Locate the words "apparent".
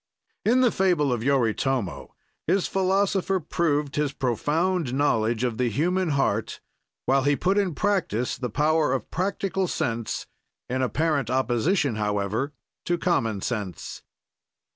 10.81-11.29